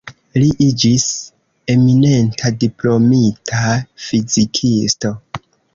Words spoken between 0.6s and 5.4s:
iĝis eminenta diplomita fizikisto.